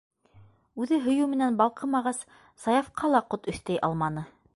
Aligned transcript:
Үҙе 0.85 0.97
һөйөү 1.07 1.27
менән 1.33 1.59
балҡымағас, 1.59 2.23
Саяфҡа 2.65 3.11
ла 3.17 3.21
ҡот 3.35 3.51
өҫтәй 3.55 3.81
алманы. 3.89 4.25